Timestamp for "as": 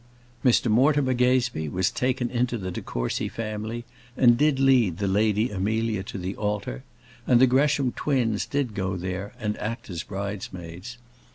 9.91-10.01